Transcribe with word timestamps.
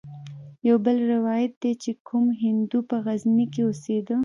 يو 0.67 0.75
بل 0.85 0.97
روايت 1.13 1.51
ديه 1.61 1.73
چې 1.83 1.91
کوم 2.07 2.25
هندو 2.43 2.79
په 2.89 2.95
غزني 3.05 3.45
کښې 3.53 3.61
اوسېده. 3.65 4.17